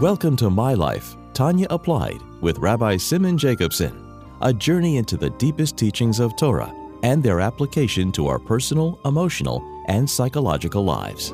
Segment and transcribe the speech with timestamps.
[0.00, 5.76] Welcome to My Life, Tanya Applied, with Rabbi Simon Jacobson, a journey into the deepest
[5.76, 11.30] teachings of Torah and their application to our personal, emotional, and psychological lives.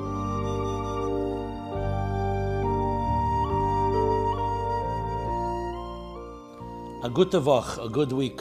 [7.04, 8.40] A good Tavach, a good week.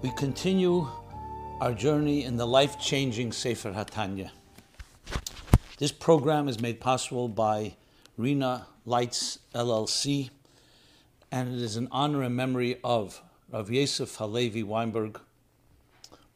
[0.00, 0.88] We continue
[1.60, 4.30] our journey in the life changing Sefer Hatanya.
[5.76, 7.74] This program is made possible by
[8.20, 10.28] Rena Lights LLC,
[11.32, 15.18] and it is in honor and memory of Rav Yosef Halevi Weinberg,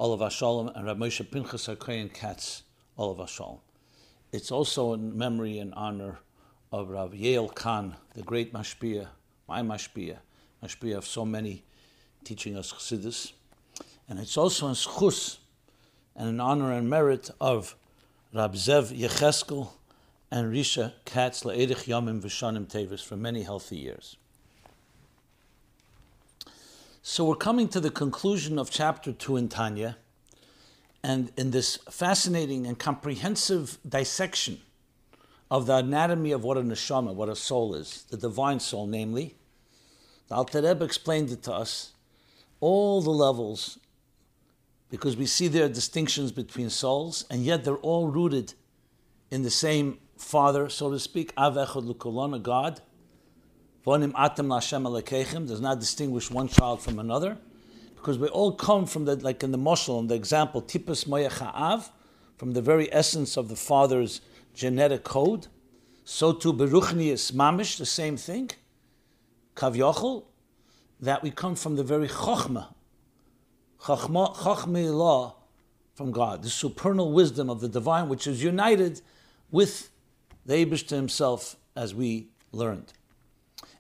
[0.01, 2.63] Olav Shalom, and Rav Moshe Pinchas HaKoyen Katz,
[2.97, 3.59] Olav Shalom.
[4.33, 6.21] It's also in memory and honor
[6.73, 9.09] of Rav Yoel Kahn, the great Mashpia,
[9.47, 10.17] my Mashpia,
[10.63, 11.65] Mashpia of so many,
[12.25, 13.35] teaching us Chassidus.
[14.09, 15.37] And it's also in schus
[16.17, 17.77] and in honor and merit of
[18.33, 19.69] Rab Zev Yecheskel
[20.31, 24.17] and Risha Katz La'edich Yomim V'shanim Tevis for many healthy years.
[27.03, 29.99] So we're coming to the conclusion of chapter 2 in Tanya,
[31.03, 34.61] and in this fascinating and comprehensive dissection
[35.51, 39.37] of the anatomy of what a neshama, what a soul is, the divine soul, namely,
[40.29, 41.93] the Alter Rebbe explained it to us,
[42.61, 43.79] all the levels
[44.95, 48.55] because we see there are distinctions between souls, and yet they're all rooted
[49.29, 52.81] in the same Father, so to speak, Av Echad Lukolona, God.
[53.87, 57.37] Vonim Atem Lashem Alekechem does not distinguish one child from another,
[57.95, 61.39] because we all come from the, like in the Moshel, in the example, Tipus Moyach
[61.39, 61.91] Ha'av,
[62.37, 64.21] from the very essence of the Father's
[64.55, 65.49] genetic code.
[66.05, 68.51] So too Beruchnius Mamish, the same thing.
[69.55, 70.25] Kav Yochel,
[71.01, 72.69] that we come from the very Chochmah
[73.81, 75.37] Chachmei law
[75.95, 79.03] from God, the supernal wisdom of the divine, which is united
[79.51, 79.91] with
[80.47, 82.93] the Abish to himself, as we learned.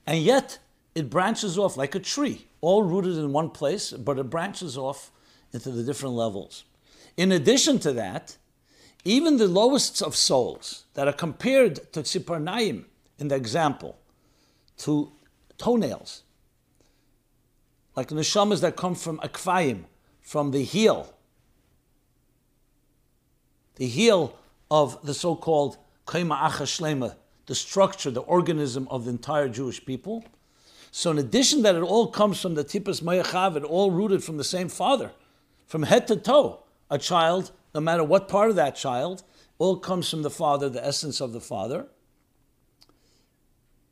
[0.07, 0.59] And yet,
[0.95, 5.11] it branches off like a tree, all rooted in one place, but it branches off
[5.53, 6.65] into the different levels.
[7.17, 8.37] In addition to that,
[9.05, 12.85] even the lowest of souls that are compared to Tziparnaim
[13.19, 13.97] in the example,
[14.79, 15.13] to
[15.59, 16.23] toenails,
[17.97, 19.85] like the neshamas that come from akvayim,
[20.21, 21.13] from the heel,
[23.77, 24.37] the heel
[24.71, 25.77] of the so-called
[26.07, 30.25] the structure, the organism of the entire Jewish people.
[30.91, 34.37] So in addition that it all comes from the Tipas Mayachav, it all rooted from
[34.37, 35.11] the same father,
[35.67, 36.61] from head to toe,
[36.91, 39.25] a child, no matter what part of that child,
[39.59, 41.87] all comes from the father, the essence of the father.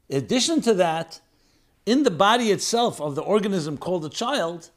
[0.09, 1.21] In addition to that,
[1.87, 4.71] in the body itself of the organism called a child,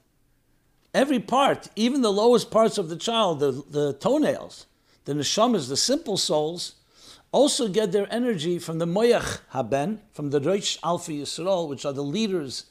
[0.93, 4.65] every part, even the lowest parts of the child, the, the toenails,
[5.05, 6.75] the neshamas, the simple souls,
[7.35, 11.91] also get their energy from the moyach haben, from the Reish Alpha Yisrael, which are
[11.91, 12.67] the leaders.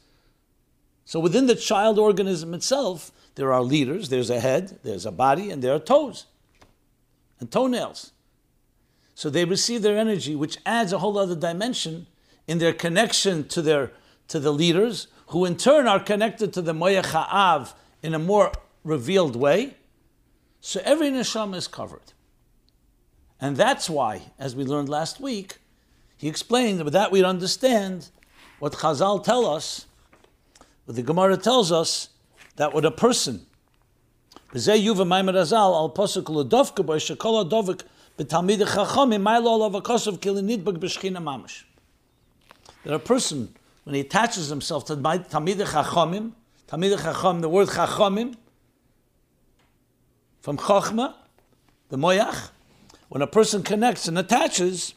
[1.04, 5.50] So within the child organism itself, there are leaders, there's a head, there's a body,
[5.50, 6.24] and there are toes
[7.38, 8.12] and toenails.
[9.14, 12.06] So they receive their energy, which adds a whole other dimension
[12.46, 13.92] in their connection to their
[14.28, 18.50] to the leaders, who in turn are connected to the moyach ha'av, in a more
[18.82, 19.76] revealed way,
[20.62, 22.13] so every neshama is covered.
[23.40, 25.58] And that's why, as we learned last week,
[26.16, 28.08] he explained that with that we'd understand
[28.58, 29.86] what Chazal tell us,
[30.84, 32.08] what the Gemara tells us,
[32.56, 33.46] that what a person,
[42.84, 46.32] that a person, when he attaches himself to Talmidei Chachamim,
[46.68, 48.36] Tamid Chacham, the word Chachamim,
[50.40, 51.14] from Chachma,
[51.88, 52.50] the Moyach,
[53.14, 54.92] when a person connects and attaches,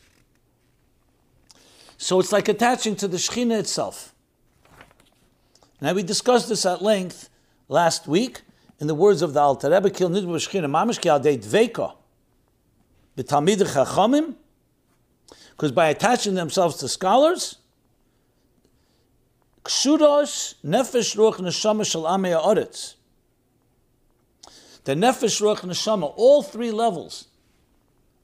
[1.98, 4.16] so it's like attaching to the Shechina itself.
[5.82, 7.30] Now we discussed this at length
[7.70, 8.42] last week
[8.80, 11.94] in the words of the Alter Rebbe, Kil Nidbu Shechina Mamish Ki Adei Dveika,
[13.16, 14.34] B'Talmid Chachamim,
[15.52, 17.60] because by attaching themselves to scholars,
[19.64, 22.96] Kshudos nefesh ruach neshama shel amei haaretz.
[24.86, 27.27] The nefesh ruach neshama, all three levels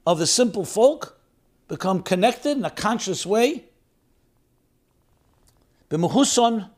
[0.05, 1.19] of the simple folk,
[1.67, 3.65] become connected in a conscious way.
[5.89, 6.69] B'mechuson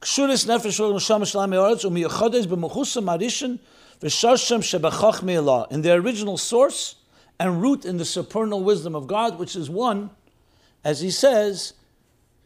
[0.00, 3.58] Kshudos nefesh ruach neshama shel amei haaretz umiyachodes b'mechuson marishin
[4.00, 6.96] v'shashem shebachach me'elah in their original source
[7.38, 10.10] and root in the supernal wisdom of God, which is one
[10.84, 11.74] as he says,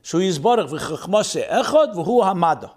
[0.02, 2.72] "Shuizbarik v'chachmoshe echad v'hu hamada."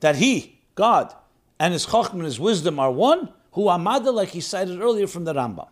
[0.00, 1.14] that he, God,
[1.60, 5.24] and his chachma and his wisdom are one, who hamada, like he cited earlier from
[5.24, 5.68] the Rambam.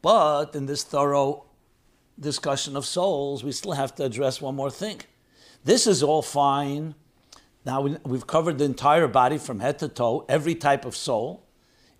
[0.00, 1.46] But in this thorough
[2.18, 5.00] discussion of souls, we still have to address one more thing.
[5.64, 6.94] This is all fine.
[7.64, 11.42] Now we've covered the entire body from head to toe, every type of soul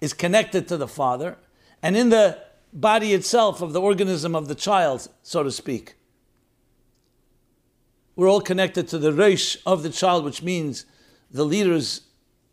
[0.01, 1.39] is connected to the father,
[1.83, 2.39] and in the
[2.73, 5.97] body itself of the organism of the child, so to speak.
[8.15, 10.85] We're all connected to the reish of the child, which means
[11.31, 12.03] the leaders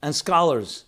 [0.04, 0.84] and scholars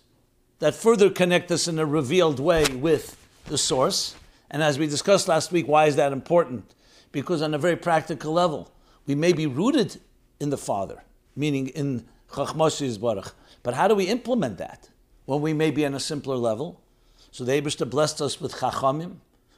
[0.58, 3.16] that further connect us in a revealed way with
[3.46, 4.14] the source.
[4.50, 6.74] And as we discussed last week, why is that important?
[7.12, 8.70] Because on a very practical level,
[9.06, 10.00] we may be rooted
[10.38, 11.02] in the Father,
[11.34, 13.34] meaning in Chachmashis Baruch.
[13.62, 14.90] But how do we implement that?
[15.24, 16.80] When we may be on a simpler level.
[17.30, 19.16] So the Abishta blessed us with Chachamim,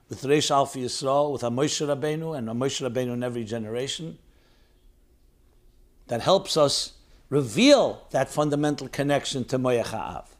[0.08, 4.18] with Reish Alfi Yisrael, with a Moshe Rabbeinu, and a Moshe Rabbeinu in every generation.
[6.06, 6.92] That helps us
[7.30, 10.36] reveal that fundamental connection to Moyach Ha'av.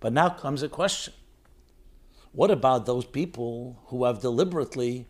[0.00, 1.14] But now comes a question.
[2.32, 5.06] What about those people who have deliberately,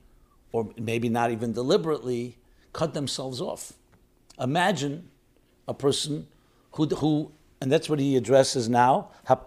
[0.53, 2.39] or maybe not even deliberately,
[2.73, 3.73] cut themselves off?
[4.41, 5.11] Imagine
[5.67, 6.29] a person
[6.73, 9.11] who, who and that's what he addresses now.
[9.27, 9.41] What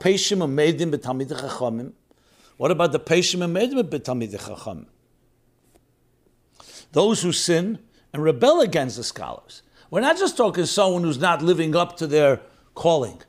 [2.71, 4.87] about the Peshim Amedim B'Talmidei Chacham?
[6.91, 7.79] Those who sin
[8.11, 9.63] and rebel against the scholars.
[9.91, 12.39] We're not just talking someone who's not living up to their
[12.73, 13.21] calling.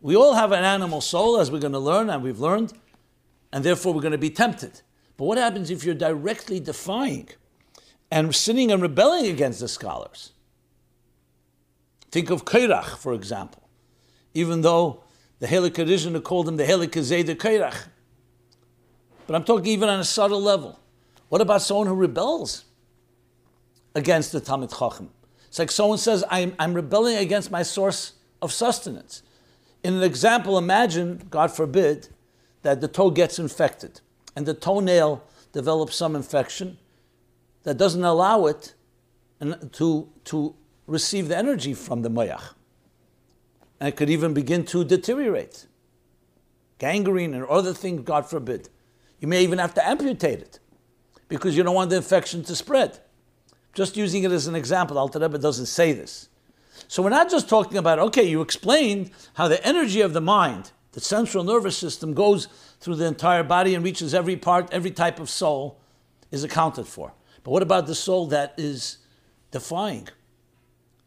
[0.00, 2.72] We all have an animal soul, as we're going to learn, and we've learned,
[3.52, 4.80] and therefore we're going to be tempted.
[5.18, 7.28] But what happens if you're directly defying
[8.10, 10.32] and sinning and rebelling against the scholars?
[12.10, 13.68] Think of Kairach, for example.
[14.32, 15.04] Even though
[15.40, 17.88] the Helik Kadishna called him the Helik de Kairach.
[19.26, 20.80] But I'm talking even on a subtle level.
[21.28, 22.64] What about someone who rebels
[23.94, 25.10] against the Talmid Chacham?
[25.48, 29.22] It's like someone says, I'm, I'm rebelling against my source of sustenance.
[29.82, 32.08] In an example, imagine, God forbid,
[32.62, 34.00] that the toe gets infected
[34.36, 36.78] and the toenail develops some infection
[37.62, 38.74] that doesn't allow it
[39.72, 40.54] to, to
[40.86, 42.54] receive the energy from the moyach.
[43.80, 45.66] And it could even begin to deteriorate.
[46.78, 48.68] Gangrene and other things, God forbid.
[49.20, 50.58] You may even have to amputate it
[51.28, 52.98] because you don't want the infection to spread.
[53.74, 56.28] Just using it as an example, Alter Rebbe doesn't say this.
[56.86, 60.70] So we're not just talking about, okay, you explained how the energy of the mind,
[60.92, 62.48] the central nervous system, goes
[62.80, 65.80] through the entire body and reaches every part, every type of soul
[66.30, 67.12] is accounted for.
[67.42, 68.98] But what about the soul that is
[69.50, 70.08] defying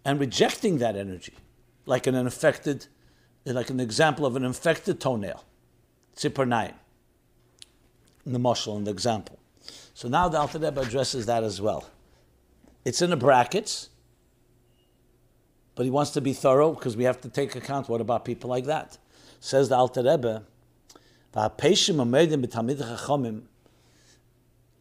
[0.04, 1.34] and rejecting that energy,
[1.86, 2.88] like an infected,
[3.46, 5.44] like an example of an infected toenail,
[6.16, 6.74] tzipor
[8.26, 9.40] in the muscle in the example.
[9.94, 11.88] So now the Alter Rebbe addresses that as well.
[12.84, 13.90] It's in the brackets,
[15.76, 17.90] but he wants to be thorough because we have to take account.
[17.90, 18.98] What about people like that?
[19.40, 20.44] Says the Alter Rebbe,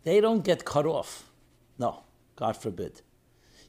[0.03, 1.31] they don't get cut off.
[1.79, 2.03] No,
[2.37, 3.03] God forbid.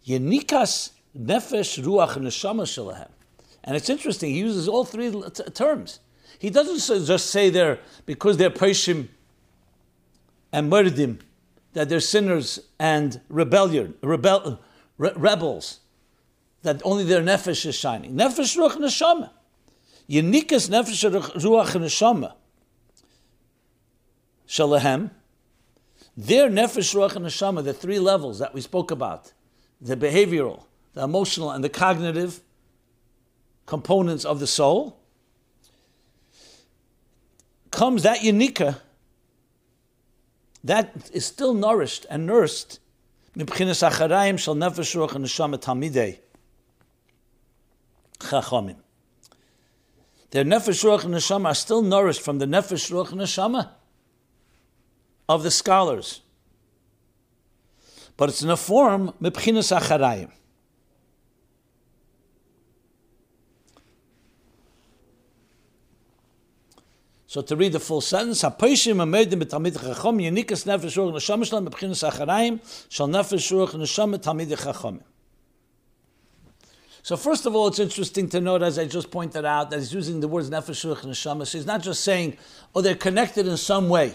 [0.05, 3.07] Yenikas nefesh ruach neshama.
[3.63, 5.99] And it's interesting, he uses all three t- terms.
[6.39, 9.09] He doesn't just say they're, because they're Peshim
[10.51, 11.19] and Murdim,
[11.73, 14.59] that they're sinners and rebellion, rebel,
[14.97, 15.79] re- rebels,
[16.63, 18.13] that only their nefesh is shining.
[18.13, 19.31] Nefesh ruach neshama.
[20.09, 21.09] Yenikas nefesh
[21.41, 22.33] ruach neshama.
[24.47, 25.11] Shalahem.
[26.17, 29.33] Their nefesh ruach neshama, the three levels that we spoke about,
[29.79, 32.41] the behavioral, the emotional, and the cognitive
[33.65, 34.97] components of the soul,
[37.71, 38.79] comes that Yanika
[40.63, 42.79] that is still nourished and nursed.
[43.37, 44.83] Shall never
[50.31, 53.69] Their nefesh ruach and neshama are still nourished from the nefesh ruach and neshama
[55.27, 56.21] of the scholars.
[58.17, 60.31] But it's in a form mibchinas acharayim.
[67.31, 72.59] So to read the full sentence, "Hapoishim amedim yenikas nefesh ruach neshama shalom acharayim
[72.89, 74.99] shal nefesh ruach neshama talmid chachamim."
[77.01, 79.93] So first of all, it's interesting to note, as I just pointed out, that he's
[79.93, 81.47] using the words nefesh ruach neshama.
[81.47, 82.35] So he's not just saying,
[82.75, 84.13] oh, they're connected in some way.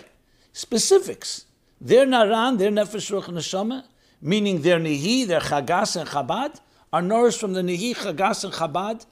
[0.52, 1.46] Specifics.
[1.80, 3.84] Their naran, their nefesh ruach neshama,
[4.20, 6.60] meaning their nihi, their chagas and chabad,
[6.92, 9.06] are nourished from the nihi, chagas and chabad.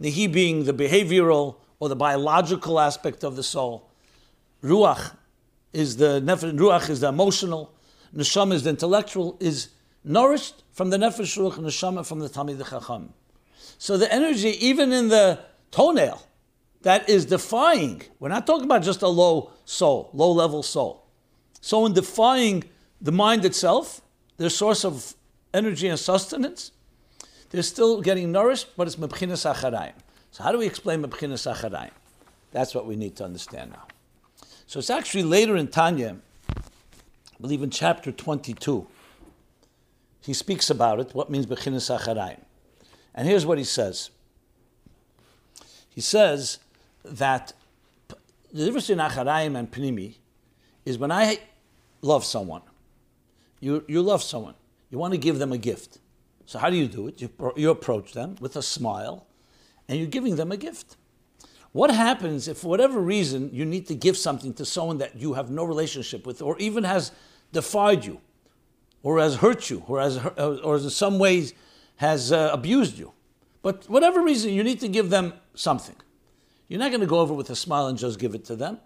[0.00, 3.90] Nihi being the behavioral or the biological aspect of the soul.
[4.62, 5.14] Ruach
[5.72, 7.72] is the ruach is the emotional.
[8.14, 9.36] Neshama is the intellectual.
[9.40, 9.68] Is
[10.04, 13.12] nourished from the nefesh ruach neshama from the Talmid Chacham.
[13.78, 15.38] So the energy, even in the
[15.70, 16.22] toenail,
[16.82, 18.02] that is defying.
[18.20, 21.04] We're not talking about just a low soul, low level soul.
[21.60, 22.64] So in defying
[23.00, 24.00] the mind itself,
[24.36, 25.14] their source of
[25.52, 26.70] energy and sustenance,
[27.50, 29.92] they're still getting nourished, but it's mebchinas acharayim.
[30.36, 31.92] So how do we explain mebchinas acharayim?
[32.52, 33.86] That's what we need to understand now.
[34.66, 36.18] So it's actually later in Tanya,
[36.50, 38.86] I believe in chapter 22,
[40.20, 42.42] he speaks about it, what means mebchinas acharayim.
[43.14, 44.10] And here's what he says.
[45.88, 46.58] He says
[47.02, 47.54] that
[48.52, 50.16] the difference between acharayim and pnimi
[50.84, 51.38] is when I
[52.02, 52.60] love someone,
[53.60, 54.56] you, you love someone,
[54.90, 55.96] you want to give them a gift.
[56.44, 57.22] So how do you do it?
[57.22, 59.26] You, you approach them with a smile,
[59.88, 60.96] and you're giving them a gift.
[61.72, 65.34] What happens if, for whatever reason, you need to give something to someone that you
[65.34, 67.12] have no relationship with, or even has
[67.52, 68.20] defied you,
[69.02, 71.52] or has hurt you, or has, or in some ways
[71.96, 73.12] has uh, abused you?
[73.62, 75.96] But whatever reason, you need to give them something.
[76.68, 78.78] You're not going to go over with a smile and just give it to them.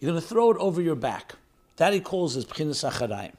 [0.00, 1.34] You're going to throw it over your back.
[1.76, 3.34] That he calls as Pchinas Acharayim.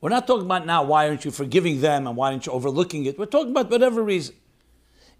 [0.00, 3.06] We're not talking about now why aren't you forgiving them and why aren't you overlooking
[3.06, 3.18] it.
[3.18, 4.34] We're talking about whatever reason.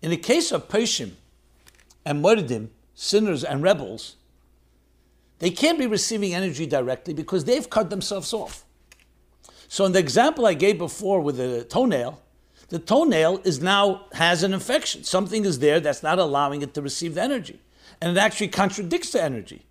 [0.04, 1.12] In the case of Peshim
[2.04, 4.16] and Mordim, sinners and rebels,
[5.38, 8.66] they can't be receiving energy directly because they've cut themselves off.
[9.66, 12.20] So in the example I gave before with the toenail,
[12.68, 15.04] the toenail is now has an infection.
[15.04, 17.58] Something is there that's not allowing it to receive the energy.
[18.02, 19.64] And it actually contradicts the energy.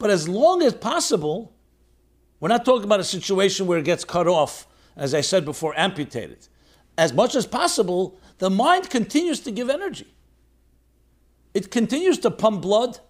[0.00, 1.52] But as long as possible,
[2.40, 4.66] we're not talking about a situation where it gets cut off,
[4.96, 6.48] as I said before, amputated.
[6.96, 10.06] As much as possible, the mind continues to give energy.
[11.54, 13.00] It continues to pump blood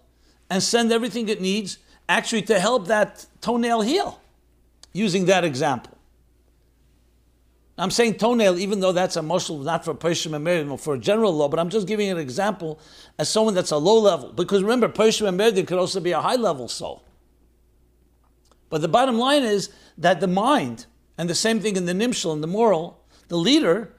[0.49, 4.19] and send everything it needs actually to help that toenail heal,
[4.93, 5.95] using that example.
[7.77, 10.99] I'm saying toenail, even though that's a muscle not for Pershim and Merdim, for a
[10.99, 12.79] general law, but I'm just giving an example
[13.17, 14.33] as someone that's a low level.
[14.33, 17.03] Because remember, Pershim and Merdim could also be a high level soul.
[18.69, 22.33] But the bottom line is that the mind, and the same thing in the Nimshal
[22.33, 23.93] and the moral, the leader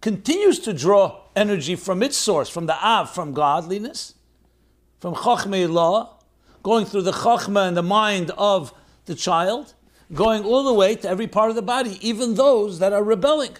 [0.00, 4.14] continues to draw energy from its source, from the Av, from godliness,
[5.00, 6.18] from Chachmei law,
[6.62, 8.72] going through the Chachma and the mind of
[9.06, 9.74] the child,
[10.12, 13.56] going all the way to every part of the body, even those that are rebelling.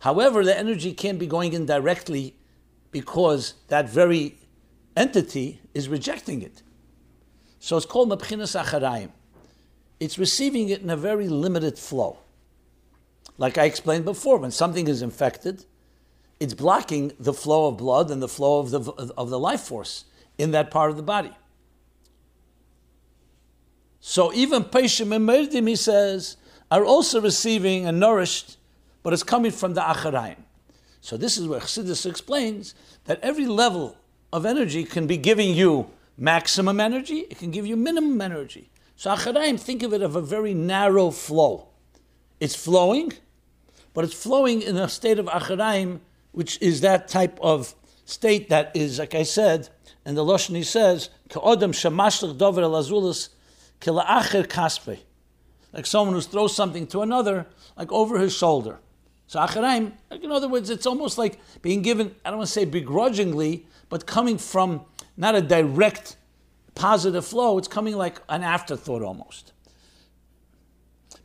[0.00, 2.36] However, the energy can't be going in directly
[2.90, 4.38] because that very
[4.96, 6.62] entity is rejecting it.
[7.58, 9.10] So it's called Mabchinas Acharayim.
[10.00, 12.18] It's receiving it in a very limited flow.
[13.38, 15.64] Like I explained before, when something is infected,
[16.40, 18.80] it's blocking the flow of blood and the flow of the,
[19.16, 20.04] of the life force
[20.36, 21.32] in that part of the body.
[24.00, 26.36] So even Peshim and Merdim, he says,
[26.70, 28.56] are also receiving and nourished,
[29.02, 30.36] but it's coming from the Acharayim.
[31.00, 33.96] So this is where Chassidus explains that every level
[34.32, 38.70] of energy can be giving you maximum energy, it can give you minimum energy.
[38.96, 41.68] So Acharayim, think of it of a very narrow flow.
[42.40, 43.12] It's flowing,
[43.98, 45.98] but it's flowing in a state of Acharayim,
[46.30, 47.74] which is that type of
[48.04, 49.70] state that is, like I said,
[50.04, 53.30] and the Loshni says, Ka'odam shamashlich dover el azulis
[53.80, 55.00] kila'acher kaspe,
[55.72, 58.78] like someone who throws something to another, like over his shoulder.
[59.26, 62.52] So acharaim, like in other words, it's almost like being given, I don't want to
[62.52, 64.82] say begrudgingly, but coming from
[65.16, 66.16] not a direct
[66.76, 69.54] positive flow, it's coming like an afterthought almost.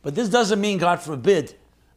[0.02, 1.54] But this doesn't mean, God forbid,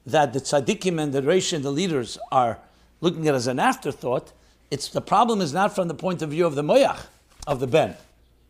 [0.08, 2.58] that the tzaddikim and the reish and the leaders are
[3.02, 4.32] looking at as an afterthought.
[4.72, 7.06] It's the problem is not from the point of view of the moyach,
[7.46, 7.96] of the ben,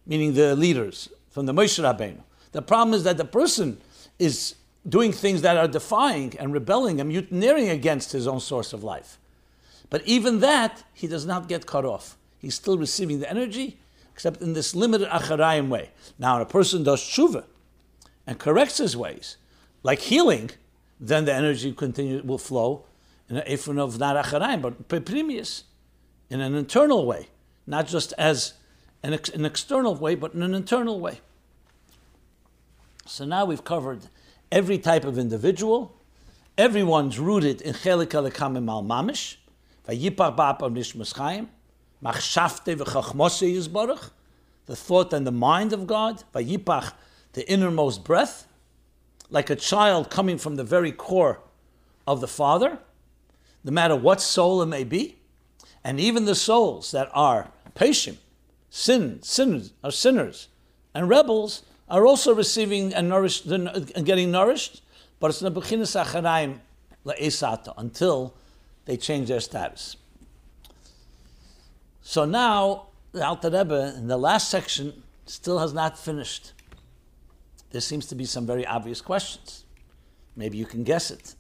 [0.05, 2.21] meaning the leaders, from the Moshe Rabbeinu.
[2.51, 3.79] The problem is that the person
[4.19, 4.55] is
[4.87, 9.17] doing things that are defying and rebelling and mutineering against his own source of life.
[9.89, 12.17] But even that, he does not get cut off.
[12.39, 13.77] He's still receiving the energy,
[14.13, 15.89] except in this limited acharayim way.
[16.19, 17.45] Now, a person does tshuva
[18.27, 19.37] and corrects his ways,
[19.83, 20.51] like healing,
[20.99, 22.85] then the energy continue, will flow
[23.29, 25.63] in an ifrin of not acharayim, but peprimius,
[26.29, 27.27] in an internal way,
[27.65, 28.53] not just as
[29.03, 31.19] an, ex- an external way, but in an internal way.
[33.05, 34.07] So now we've covered
[34.51, 35.95] every type of individual.
[36.57, 39.37] Everyone's rooted in chelik alekamim al mamish.
[39.87, 41.49] Vayipach ba'apav nishmas chaim.
[42.03, 44.09] Machshavte v'chachmose yizbarach.
[44.65, 46.23] The thought and the mind of God.
[46.33, 46.93] Vayipach,
[47.33, 48.46] the innermost breath.
[49.29, 51.39] Like a child coming from the very core
[52.05, 52.79] of the Father.
[53.63, 55.17] No matter what soul it may be.
[55.83, 58.17] And even the souls that are patient,
[58.69, 60.49] sin, sinners, are sinners,
[60.93, 64.81] and rebels are also receiving and nourished and getting nourished,
[65.19, 66.59] but it's nebuchinas acharayim
[67.05, 68.33] le'esata until
[68.85, 69.95] they change their status.
[72.01, 76.51] So now the Alter Rebbe, in the last section, still has not finished.
[77.77, 79.63] There seems to be some very obvious questions.
[80.35, 81.35] Maybe you can guess it.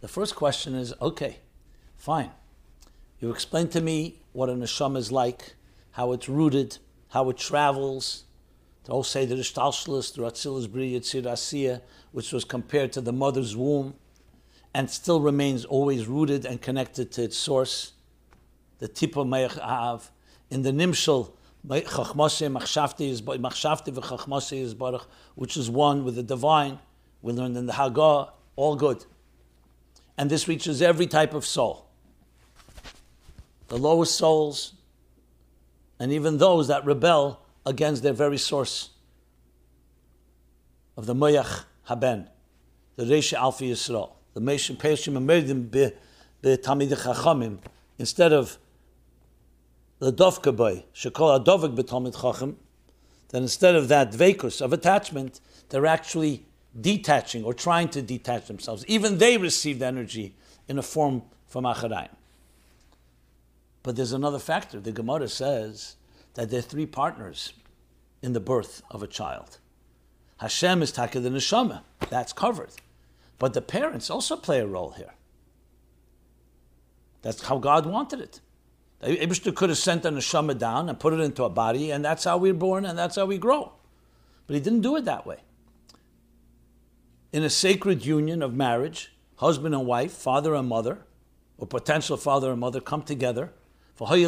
[0.00, 1.36] The first question is okay,
[1.98, 2.30] fine.
[3.20, 5.56] You explain to me what a neshama is like,
[5.90, 6.78] how it's rooted,
[7.10, 8.24] how it travels.
[8.84, 11.78] The say the Ishtalshalis, the Ratzilis Bri
[12.12, 13.96] which was compared to the mother's womb
[14.72, 17.92] and still remains always rooted and connected to its source.
[18.78, 20.10] The Tipa Me'ach Av.
[20.48, 21.32] In the Nimshal,
[21.64, 21.86] which
[25.56, 26.78] is one with the divine.
[27.22, 29.04] We learned in the Hagah, all good.
[30.18, 31.86] And this reaches every type of soul.
[33.68, 34.74] The lowest souls,
[35.98, 38.90] and even those that rebel against their very source
[40.96, 42.28] of the Moyach Haben,
[42.96, 45.92] the Reisha Alfi Yisrael, the Meshim Peshim Amerdim be
[46.42, 47.58] Tamid Chachamim,
[47.98, 48.58] instead of
[50.02, 52.56] the Dovka boy, Shekol Adovik Betamid Chacham,
[53.28, 56.44] then instead of that dvekus of attachment, they're actually
[56.78, 58.84] detaching or trying to detach themselves.
[58.88, 60.34] Even they received energy
[60.66, 62.08] in a form from Acharayim.
[63.84, 64.80] But there's another factor.
[64.80, 65.94] The Gemara says
[66.34, 67.52] that there are three partners
[68.22, 69.58] in the birth of a child.
[70.38, 71.82] Hashem is Taka the Neshama.
[72.10, 72.70] That's covered.
[73.38, 75.14] But the parents also play a role here.
[77.22, 78.40] That's how God wanted it.
[79.02, 82.24] Abishter could have sent a neshama down and put it into a body, and that's
[82.24, 83.72] how we're born and that's how we grow.
[84.46, 85.38] But he didn't do it that way.
[87.32, 90.98] In a sacred union of marriage, husband and wife, father and mother,
[91.58, 93.52] or potential father and mother come together.
[93.98, 94.24] They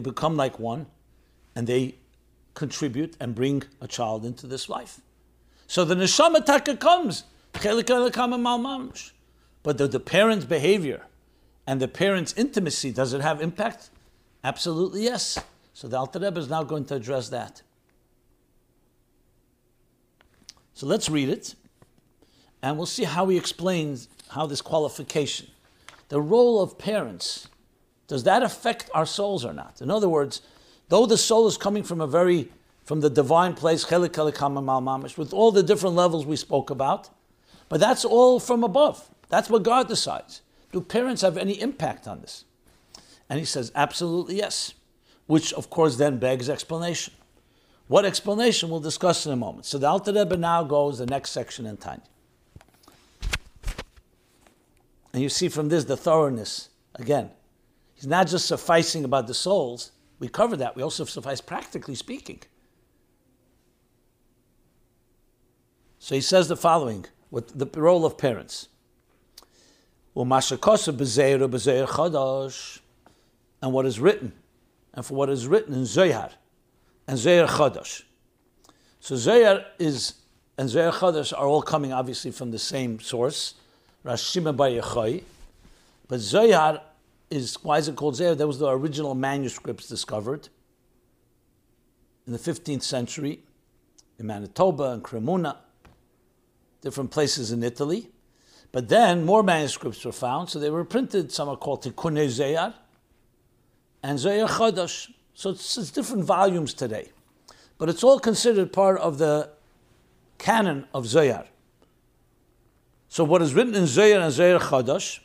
[0.00, 0.86] become like one,
[1.54, 1.94] and they
[2.52, 5.00] contribute and bring a child into this life.
[5.66, 7.62] So the neshama taka comes, but
[9.78, 11.06] the, the parent's behavior
[11.66, 13.90] and the parent's intimacy, does it have impact?
[14.42, 15.38] Absolutely yes.
[15.72, 17.62] So the Alter Rebbe is now going to address that.
[20.74, 21.54] So let's read it,
[22.62, 25.48] and we'll see how he explains how this qualification,
[26.08, 27.48] the role of parents,
[28.08, 29.80] does that affect our souls or not?
[29.80, 30.42] In other words,
[30.88, 32.50] though the soul is coming from a very
[32.84, 37.08] from the divine place, with all the different levels we spoke about,
[37.70, 39.08] but that's all from above.
[39.30, 40.42] That's what God decides.
[40.74, 42.46] Do parents have any impact on this?
[43.30, 44.74] And he says, absolutely yes,
[45.28, 47.14] which of course then begs explanation.
[47.86, 49.66] What explanation we'll discuss in a moment.
[49.66, 52.02] So the Alter Rebbe now goes the next section in Tanya.
[55.12, 56.70] And you see from this the thoroughness.
[56.96, 57.30] Again,
[57.94, 59.92] he's not just sufficing about the souls.
[60.18, 60.74] We cover that.
[60.74, 62.40] We also suffice practically speaking.
[66.00, 68.70] So he says the following with the role of parents.
[70.16, 70.30] And
[73.72, 74.32] what is written,
[74.92, 76.30] and for what is written in Zohar
[77.08, 78.02] and Zohar Chadash.
[79.00, 80.14] So Zohar is
[80.56, 83.54] and Zohar Chadash are all coming obviously from the same source,
[84.04, 85.20] Rashima Bar.
[86.06, 86.82] But Zohar
[87.30, 88.34] is why is it called Zohar?
[88.34, 90.48] That was the original manuscripts discovered
[92.26, 93.40] in the 15th century
[94.18, 95.58] in Mantova and Cremona,
[96.80, 98.10] different places in Italy.
[98.74, 101.30] But then more manuscripts were found, so they were printed.
[101.30, 102.74] Some are called Tikkunei Zohar
[104.02, 105.12] and Zohar Chadash.
[105.32, 107.10] So it's, it's, different volumes today.
[107.78, 109.50] But it's all considered part of the
[110.38, 111.46] canon of Zohar.
[113.08, 115.20] So what is written in Zohar and Zohar Chadash,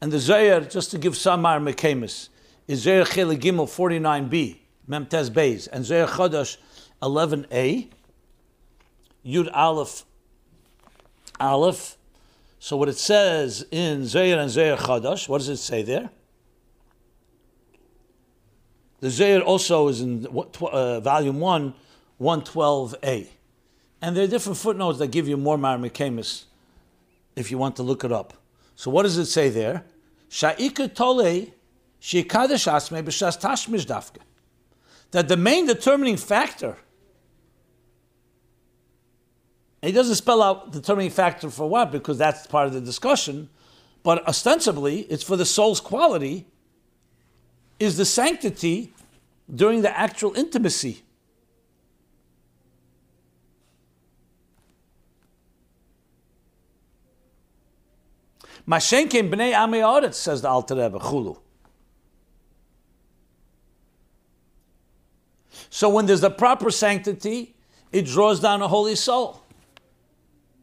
[0.00, 2.30] and the Zohar, just to give Samar Mekemis,
[2.66, 4.56] is Zohar Chele Gimel 49b,
[4.88, 6.56] Memtez Beis, and Zayar Chadash
[7.02, 7.90] 11a,
[9.26, 10.06] Yud Aleph
[11.40, 11.96] Aleph.
[12.58, 16.10] So what it says in Zohar and Zohar Chadash, what does it say there?
[19.00, 21.74] The Zohar also is in uh, volume 1,
[22.20, 23.28] 112a.
[24.02, 26.44] And there are different footnotes that give you more Marmikamis
[27.36, 28.34] if you want to look it up.
[28.74, 29.84] So what does it say there?
[30.30, 31.46] Sha'ika tole
[32.00, 34.18] she'ikadesh asme b'shas tashmish dafke.
[35.12, 36.76] That the main determining factor
[39.82, 43.48] he doesn't spell out the determining factor for what, because that's part of the discussion.
[44.02, 46.46] But ostensibly, it's for the soul's quality,
[47.78, 48.92] is the sanctity
[49.54, 51.02] during the actual intimacy.
[58.66, 61.38] Mashenkim b'nei amei says the Alter Rebbe, chulu.
[65.70, 67.54] So when there's the proper sanctity,
[67.92, 69.42] it draws down a holy soul.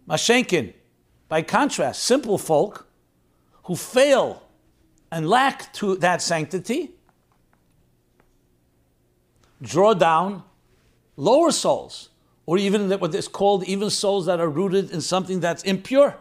[0.08, 0.74] Mashenkin,
[1.28, 2.88] by contrast, simple folk
[3.64, 4.44] who fail
[5.12, 6.92] and lack to that sanctity
[9.62, 10.44] draw down
[11.18, 12.10] lower souls,
[12.46, 16.16] or even what is called even souls that are rooted in something that's impure.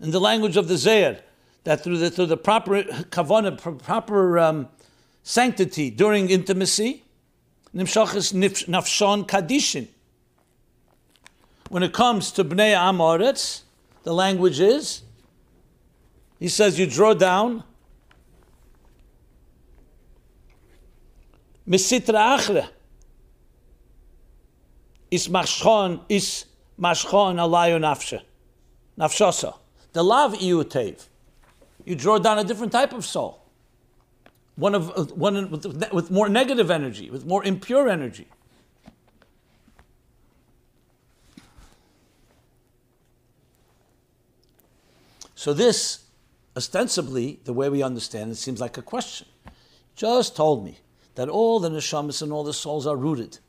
[0.00, 1.16] In the language of the Zohar,
[1.64, 4.68] that through the, through the proper kavanah, proper um,
[5.22, 7.04] sanctity during intimacy,
[7.74, 8.34] nimshachis
[8.66, 9.88] nafshon kadishin.
[11.72, 13.62] When it comes to bnei amoretz,
[14.02, 15.00] the language is,
[16.38, 17.64] he says you draw down
[21.66, 22.68] Mesitra achre.
[25.10, 26.44] Is mashchon, is
[26.78, 28.20] mashchon alayo nafshe.
[28.98, 29.56] Nafshosa.
[29.94, 31.06] The lav iutev.
[31.86, 33.46] You draw down a different type of soul.
[34.56, 38.28] One of uh, one with, with more negative energy, with more impure energy.
[45.42, 46.04] So this,
[46.56, 49.26] ostensibly, the way we understand it, seems like a question.
[49.96, 50.78] Just told me
[51.16, 53.40] that all the neshamas and all the souls are rooted.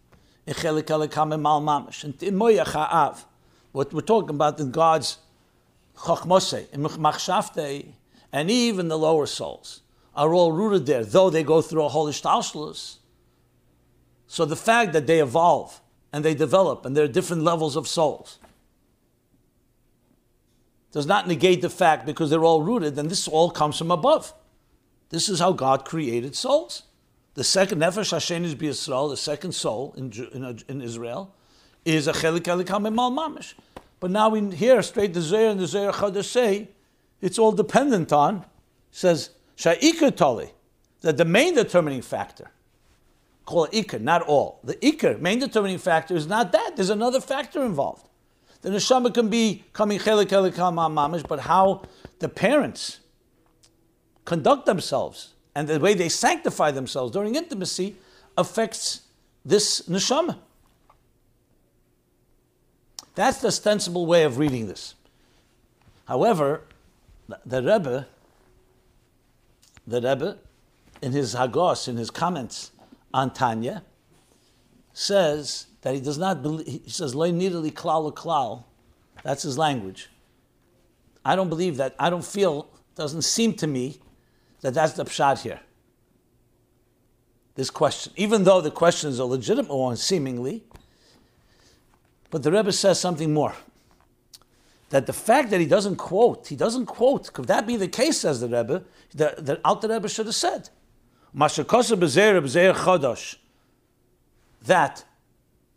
[0.47, 3.25] In chelik mal mamish and in moyach
[3.73, 5.19] What we're talking about in God's
[5.95, 7.93] chachmose, and machshavte,
[8.31, 9.81] and even the lower souls
[10.15, 12.97] are all rooted there, though they go through a holy ishtalshlus.
[14.25, 15.79] So the fact that they evolve
[16.11, 18.39] and they develop and there are different levels of souls
[20.93, 24.33] does not negate the fact because they're all rooted, then this all comes from above.
[25.09, 26.83] This is how God created souls.
[27.33, 31.33] The second Nefesh Hashem is B'Yisrael, the second soul in, in, uh, in Israel,
[31.83, 33.55] is a Chelik Elikam Mal Mamish.
[33.99, 36.69] But now we hear straight the Zohar and the Zohar Chadash say
[37.21, 38.45] it's all dependent on,
[38.91, 40.51] says Sha'ikr Tali,
[41.01, 42.51] that the main determining factor,
[43.45, 44.59] call it Ikr, not all.
[44.63, 46.73] The Ikr, main determining factor, is not that.
[46.75, 48.09] There's another factor involved.
[48.63, 51.83] The neshama can be coming chelik elikam mamish, but how
[52.19, 53.01] the parents
[54.25, 57.97] conduct themselves and the way they sanctify themselves during intimacy
[58.37, 59.01] affects
[59.45, 60.37] this neshama.
[63.15, 64.95] That's the ostensible way of reading this.
[66.05, 66.61] However,
[67.45, 68.07] the Rebbe,
[69.85, 70.37] the Rebbe,
[71.01, 72.71] in his Hagos, in his comments
[73.13, 73.83] on Tanya,
[74.93, 78.63] says that he does not believe, he says, Lo nidali klal klal,
[79.23, 80.09] that's his language.
[81.25, 83.99] I don't believe that, I don't feel, doesn't seem to me
[84.61, 85.59] that that's the pshat here.
[87.55, 90.63] This question, even though the question is a legitimate one, seemingly,
[92.31, 93.53] but the Rebbe says something more.
[94.89, 98.21] That the fact that he doesn't quote, he doesn't quote, could that be the case,
[98.21, 98.83] says the Rebbe,
[99.15, 100.69] that, that Alter Rebbe should have said.
[104.63, 105.03] That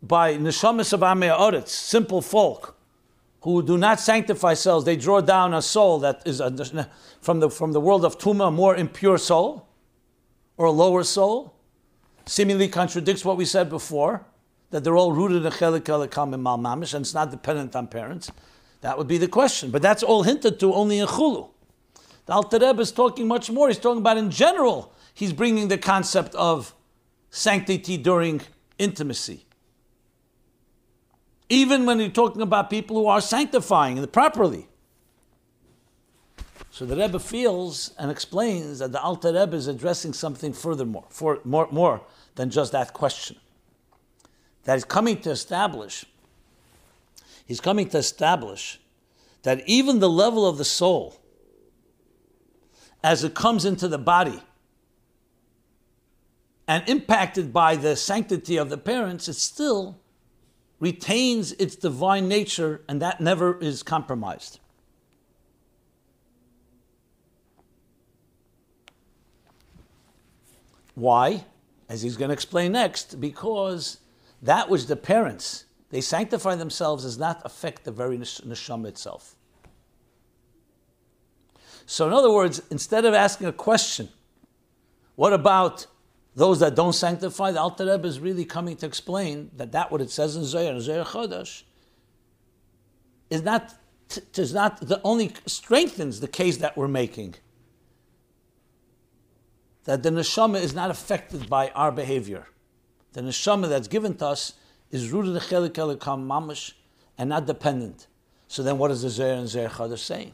[0.01, 2.77] by neshamas of Amei simple folk,
[3.41, 6.89] who do not sanctify selves, they draw down a soul that is a,
[7.21, 9.67] from, the, from the world of Tuma, a more impure soul,
[10.57, 11.53] or a lower soul,
[12.25, 14.25] seemingly contradicts what we said before,
[14.71, 17.87] that they're all rooted in chelik elikam and mal mamish, and it's not dependent on
[17.87, 18.31] parents.
[18.81, 19.71] That would be the question.
[19.71, 21.49] But that's all hinted to only in Chulu.
[22.25, 23.69] The Alter Rebbe is talking much more.
[23.69, 26.75] He's talking about in general, he's bringing the concept of
[27.29, 28.41] sanctity during
[28.77, 29.45] intimacy.
[31.49, 34.67] Even when you're talking about people who are sanctifying properly.
[36.69, 41.39] So the Rebbe feels and explains that the Alter Rebbe is addressing something furthermore, for
[41.43, 42.01] more, more
[42.35, 43.37] than just that question.
[44.65, 46.05] That he's coming to establish,
[47.45, 48.79] he's coming to establish
[49.43, 51.19] that even the level of the soul,
[53.03, 54.41] as it comes into the body,
[56.67, 59.99] and impacted by the sanctity of the parents, it still
[60.79, 64.59] retains its divine nature, and that never is compromised.
[70.93, 71.45] Why?
[71.89, 73.99] As he's going to explain next, because
[74.41, 79.35] that which the parents they sanctify themselves does not affect the very neshama itself.
[81.85, 84.09] So, in other words, instead of asking a question,
[85.15, 85.87] what about
[86.37, 90.01] those that don't sanctify, the Alter Rebbe is really coming to explain that that what
[90.01, 91.63] it says in Zohar, in Zohar Chodesh,
[93.31, 93.73] is not,
[94.35, 97.33] is not the only strengthens the case that we're making.
[99.85, 102.45] That the neshama is not affected by our behavior.
[103.13, 104.53] The neshama that's given to us
[104.91, 106.73] is rooted in chelik elikam mamash
[107.17, 108.05] and not dependent.
[108.47, 110.33] So then, what is the Zohar and Zohar Chodesh saying?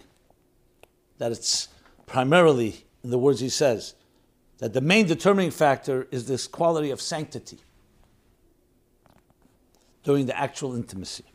[1.19, 1.69] That it's
[2.07, 3.95] primarily, in the words he says,
[4.59, 7.59] that the main determining factor is this quality of sanctity
[10.03, 11.25] during the actual intimacy.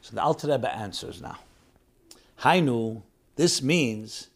[0.00, 1.38] So the Alter Rebbe answers now.
[2.40, 3.02] Hainu,
[3.36, 4.28] this means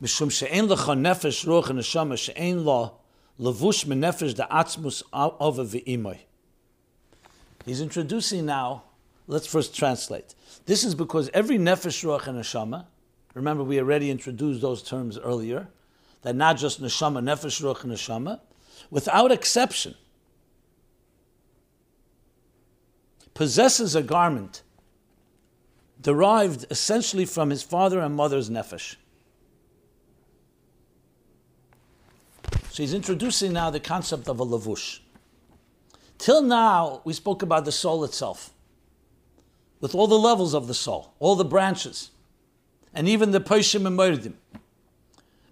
[0.00, 2.98] nefesh ruach and neshama she'en lo
[3.40, 6.18] levush min nefesh da'atzmus ova v'imoy.
[7.64, 8.84] He's introducing now,
[9.26, 10.34] let's first translate.
[10.66, 12.86] This is because every nefesh ruach and neshama,
[13.36, 15.68] remember we already introduced those terms earlier,
[16.22, 18.40] that not just neshama, nefesh ruach neshama,
[18.90, 19.94] without exception,
[23.34, 24.62] possesses a garment
[26.00, 28.96] derived essentially from his father and mother's nefesh.
[32.70, 35.00] So he's introducing now the concept of a lavush.
[36.16, 38.54] Till now, we spoke about the soul itself,
[39.80, 42.10] with all the levels of the soul, all the branches,
[42.96, 44.32] and even the Poshim and Merdim.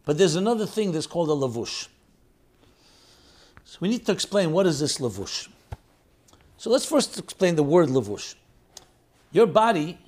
[0.07, 1.89] But there's another thing that's called a lavush.
[3.65, 5.49] So we need to explain what is this lavush.
[6.57, 8.35] So let's first explain the word lavush.
[9.31, 9.99] Your body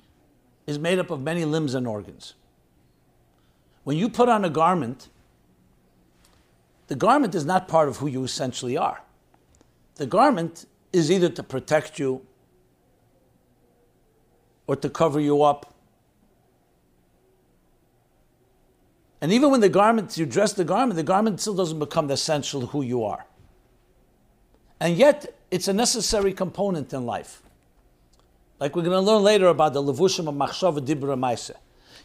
[0.65, 2.33] is made up of many limbs and organs.
[3.83, 5.07] When you put on a garment,
[6.87, 9.03] the garment is not part of who you essentially are.
[9.95, 12.25] The garment is either to protect you
[14.65, 15.73] or to cover you up.
[19.21, 22.13] And even when the garment, you dress the garment, the garment still doesn't become the
[22.13, 23.25] essential who you are.
[24.79, 27.41] And yet, it's a necessary component in life.
[28.59, 31.51] Like we're going to learn later about the levushim of machshava dibra maise.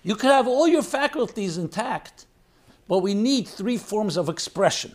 [0.03, 2.27] You could have all your faculties intact,
[2.89, 4.95] but we need three forms of expression.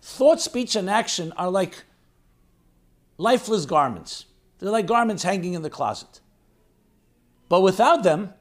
[0.00, 1.84] Thought, speech, and action are like
[3.16, 4.26] lifeless garments.
[4.58, 6.20] They're like garments hanging in the closet.
[7.48, 8.34] But without them,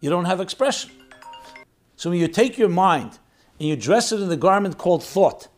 [0.00, 0.90] you don't have expression.
[2.04, 3.18] So when you take your mind
[3.58, 5.48] and you dress it in the garment called thought,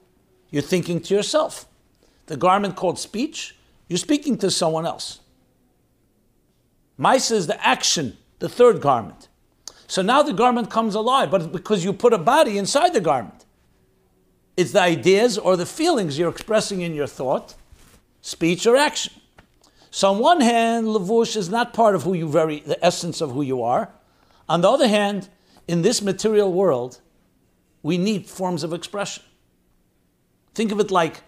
[0.48, 1.66] you're thinking to yourself
[2.26, 3.56] the garment called speech,
[3.88, 5.18] you're speaking to someone else.
[7.00, 9.26] Maisa is the action, the third garment.
[9.88, 13.44] So now the garment comes alive, but because you put a body inside the garment.
[14.56, 17.56] It's the ideas or the feelings you're expressing in your thought,
[18.22, 19.14] speech, or action.
[19.90, 23.32] So on one hand, lavush is not part of who you very the essence of
[23.32, 23.90] who you are.
[24.48, 25.28] On the other hand,
[25.68, 27.00] in this material world,
[27.82, 29.22] we need forms of expression.
[30.54, 31.22] Think of it like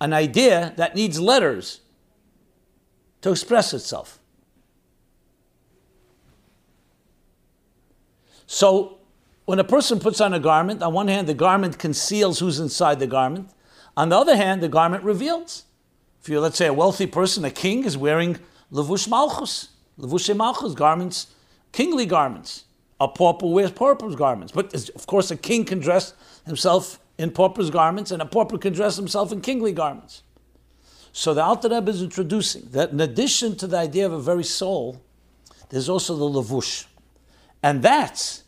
[0.00, 1.80] an idea that needs letters
[3.20, 4.18] to express itself.
[8.46, 8.98] So,
[9.44, 13.00] when a person puts on a garment, on one hand, the garment conceals who's inside
[13.00, 13.50] the garment.
[13.96, 15.64] On the other hand, the garment reveals.
[16.20, 18.38] If you're, let's say, a wealthy person, a king is wearing
[18.72, 21.28] levush malchus, levush malchus garments,
[21.72, 22.64] kingly garments.
[23.00, 24.52] A pauper wears pauper's garments.
[24.52, 28.72] But of course, a king can dress himself in pauper's garments, and a pauper can
[28.72, 30.22] dress himself in kingly garments.
[31.12, 34.44] So the Alter Rebbe is introducing that in addition to the idea of a very
[34.44, 35.02] soul,
[35.70, 36.86] there's also the lavush.
[37.62, 38.44] And that's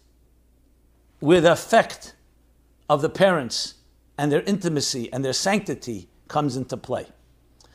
[1.18, 2.14] where the effect
[2.88, 3.74] of the parents
[4.16, 7.06] and their intimacy and their sanctity comes into play.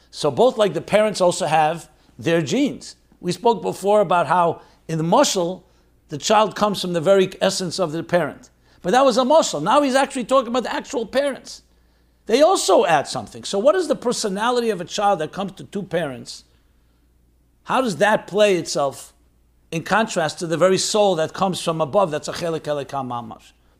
[0.09, 2.95] So both like the parents also have their genes.
[3.19, 5.63] We spoke before about how in the mushal,
[6.09, 8.49] the child comes from the very essence of the parent.
[8.81, 9.59] But that was a muscle.
[9.59, 11.63] Now he's actually talking about the actual parents.
[12.27, 13.43] They also add something.
[13.43, 16.43] So, what is the personality of a child that comes to two parents?
[17.63, 19.13] How does that play itself
[19.71, 22.11] in contrast to the very soul that comes from above?
[22.11, 23.07] That's a chelik elikam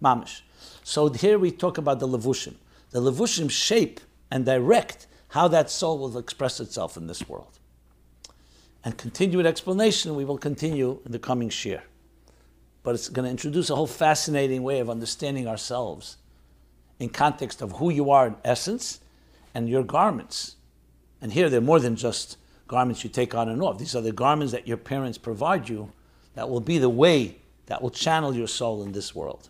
[0.01, 0.41] mamish.
[0.83, 2.55] So here we talk about the levushim.
[2.91, 3.99] The levushim shape
[4.31, 7.59] and direct how that soul will express itself in this world.
[8.83, 11.83] And continued explanation we will continue in the coming shir
[12.83, 16.17] but it's going to introduce a whole fascinating way of understanding ourselves
[16.99, 18.99] in context of who you are in essence
[19.53, 20.55] and your garments.
[21.21, 22.37] And here they're more than just
[22.67, 23.77] garments you take on and off.
[23.77, 25.91] These are the garments that your parents provide you
[26.35, 27.37] that will be the way
[27.67, 29.49] that will channel your soul in this world.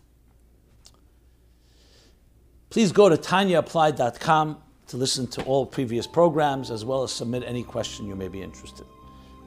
[2.70, 7.62] Please go to tanyaapplied.com to listen to all previous programs as well as submit any
[7.62, 8.86] question you may be interested.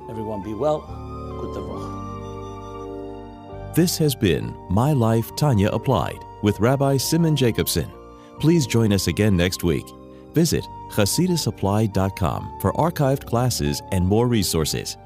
[0.09, 0.81] Everyone be well.
[1.41, 1.53] Good
[3.75, 7.89] this has been My Life Tanya Applied with Rabbi Simon Jacobson.
[8.39, 9.85] Please join us again next week.
[10.33, 14.97] Visit chasidusapplied.com for archived classes and more resources.